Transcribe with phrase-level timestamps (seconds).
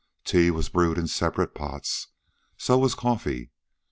[0.23, 2.07] Tea was brewed in separate pots.
[2.57, 3.51] So was coffee.